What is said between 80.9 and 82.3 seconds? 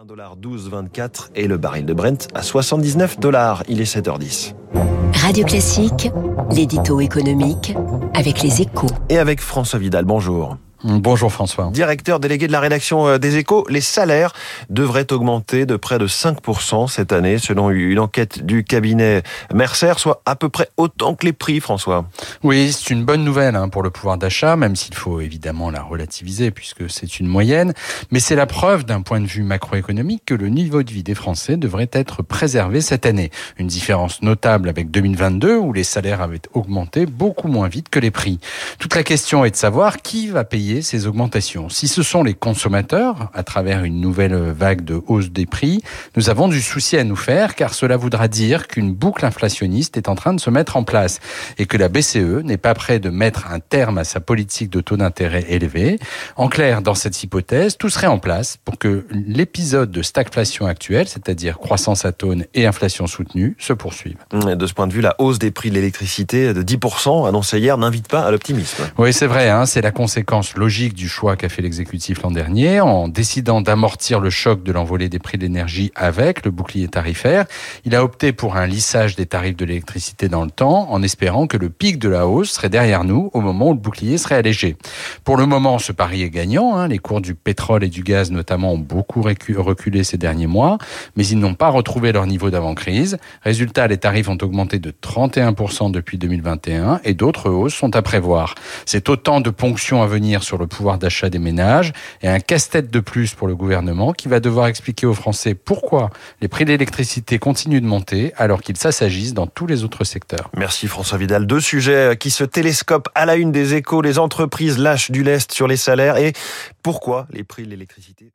en espérant que le pic de la